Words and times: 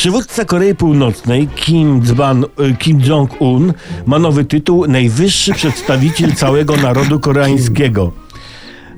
Przywódca 0.00 0.44
Korei 0.44 0.74
Północnej 0.74 1.48
Kim, 1.48 2.02
y, 2.60 2.76
Kim 2.76 3.00
Jong-un 3.00 3.72
ma 4.06 4.18
nowy 4.18 4.44
tytuł 4.44 4.86
Najwyższy 4.86 5.54
przedstawiciel 5.54 6.34
całego 6.34 6.76
narodu 6.76 7.20
koreańskiego. 7.20 8.12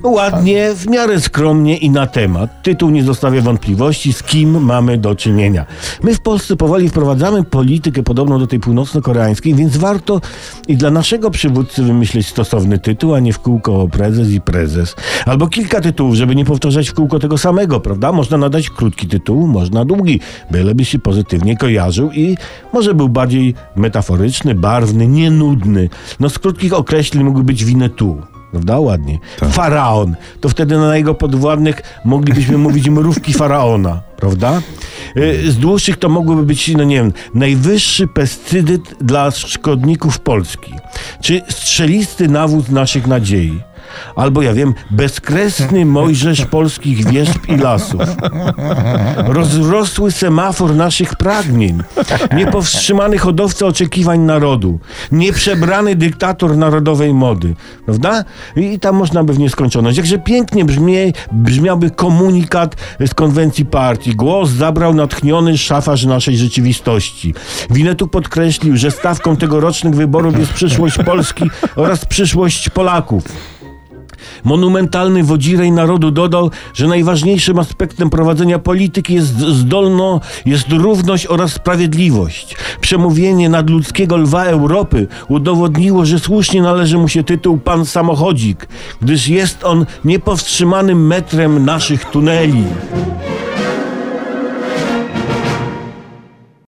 Ładnie, 0.03 0.73
w 0.75 0.87
miarę 0.87 1.21
skromnie 1.21 1.77
i 1.77 1.89
na 1.89 2.07
temat. 2.07 2.63
Tytuł 2.63 2.89
nie 2.89 3.03
zostawia 3.03 3.41
wątpliwości, 3.41 4.13
z 4.13 4.23
kim 4.23 4.63
mamy 4.63 4.97
do 4.97 5.15
czynienia. 5.15 5.65
My 6.03 6.15
w 6.15 6.21
Polsce 6.21 6.55
powoli 6.55 6.89
wprowadzamy 6.89 7.43
politykę 7.43 8.03
podobną 8.03 8.39
do 8.39 8.47
tej 8.47 8.59
północno-koreańskiej, 8.59 9.55
więc 9.55 9.77
warto 9.77 10.21
i 10.67 10.77
dla 10.77 10.91
naszego 10.91 11.31
przywódcy 11.31 11.83
wymyśleć 11.83 12.27
stosowny 12.27 12.79
tytuł, 12.79 13.13
a 13.13 13.19
nie 13.19 13.33
w 13.33 13.39
kółko 13.39 13.87
prezes 13.87 14.29
i 14.29 14.41
prezes. 14.41 14.95
Albo 15.25 15.47
kilka 15.47 15.81
tytułów, 15.81 16.15
żeby 16.15 16.35
nie 16.35 16.45
powtarzać 16.45 16.89
w 16.89 16.93
kółko 16.93 17.19
tego 17.19 17.37
samego, 17.37 17.79
prawda? 17.79 18.11
Można 18.11 18.37
nadać 18.37 18.69
krótki 18.69 19.07
tytuł, 19.07 19.47
można 19.47 19.85
długi, 19.85 20.19
byleby 20.51 20.85
się 20.85 20.99
pozytywnie 20.99 21.57
kojarzył 21.57 22.11
i 22.11 22.37
może 22.73 22.93
był 22.93 23.09
bardziej 23.09 23.55
metaforyczny, 23.75 24.55
barwny, 24.55 25.07
nienudny. 25.07 25.89
No 26.19 26.29
z 26.29 26.39
krótkich 26.39 26.73
określeń 26.73 27.23
mógł 27.23 27.43
być 27.43 27.65
winę 27.65 27.89
tu. 27.89 28.32
Prawda? 28.53 28.79
Ładnie. 28.79 29.19
Faraon. 29.51 30.15
To 30.41 30.49
wtedy 30.49 30.77
na 30.77 30.97
jego 30.97 31.13
podwładnych 31.15 31.81
moglibyśmy 32.05 32.57
mówić 32.67 32.89
mrówki 32.89 33.33
faraona. 33.33 34.01
Prawda? 34.17 34.61
Y, 35.17 35.51
Z 35.51 35.57
dłuższych 35.57 35.97
to 35.97 36.09
mogłoby 36.09 36.43
być, 36.43 36.73
no 36.77 36.83
nie 36.83 36.95
wiem, 36.95 37.13
najwyższy 37.33 38.07
pestydyt 38.07 38.81
dla 39.01 39.31
szkodników 39.31 40.19
Polski. 40.19 40.73
Czy 41.21 41.41
strzelisty 41.49 42.27
nawóz 42.27 42.69
naszych 42.69 43.07
nadziei. 43.07 43.61
Albo 44.15 44.41
ja 44.41 44.53
wiem, 44.53 44.73
bezkresny 44.91 45.85
Mojżesz 45.85 46.45
polskich 46.45 47.09
wierzb 47.09 47.49
i 47.49 47.57
lasów. 47.57 48.01
Rozrosły 49.17 50.11
semafor 50.11 50.75
naszych 50.75 51.15
pragnień. 51.15 51.83
Niepowstrzymany 52.35 53.17
hodowca 53.17 53.65
oczekiwań 53.65 54.19
narodu. 54.19 54.79
Nieprzebrany 55.11 55.95
dyktator 55.95 56.57
narodowej 56.57 57.13
mody. 57.13 57.55
Prawda? 57.85 58.23
I 58.55 58.79
tam 58.79 58.95
można 58.95 59.23
by 59.23 59.33
w 59.33 59.39
nieskończoność. 59.39 59.97
Jakże 59.97 60.17
pięknie 60.17 60.65
brzmi, 60.65 61.13
brzmiałby 61.31 61.91
komunikat 61.91 62.75
z 63.07 63.13
konwencji 63.13 63.65
partii. 63.65 64.15
Głos 64.15 64.49
zabrał 64.49 64.93
natchniony 64.93 65.57
szafarz 65.57 66.05
naszej 66.05 66.37
rzeczywistości. 66.37 67.33
Winetu 67.69 68.07
podkreślił, 68.07 68.77
że 68.77 68.91
stawką 68.91 69.35
tegorocznych 69.35 69.95
wyborów 69.95 70.39
jest 70.39 70.53
przyszłość 70.53 70.97
Polski 71.05 71.49
oraz 71.75 72.05
przyszłość 72.05 72.69
Polaków. 72.69 73.23
Monumentalny 74.43 75.23
wodzirej 75.23 75.71
narodu 75.71 76.11
dodał, 76.11 76.51
że 76.73 76.87
najważniejszym 76.87 77.59
aspektem 77.59 78.09
prowadzenia 78.09 78.59
polityki 78.59 79.13
jest 79.13 79.39
zdolno, 79.39 80.21
jest 80.45 80.71
równość 80.71 81.27
oraz 81.27 81.53
sprawiedliwość. 81.53 82.55
Przemówienie 82.81 83.49
nadludzkiego 83.49 84.17
lwa 84.17 84.43
Europy 84.43 85.07
udowodniło, 85.27 86.05
że 86.05 86.19
słusznie 86.19 86.61
należy 86.61 86.97
mu 86.97 87.07
się 87.07 87.23
tytuł 87.23 87.57
Pan 87.57 87.85
Samochodzik, 87.85 88.67
gdyż 89.01 89.27
jest 89.27 89.63
on 89.63 89.85
niepowstrzymanym 90.05 91.07
metrem 91.07 91.65
naszych 91.65 92.05
tuneli. 92.05 92.63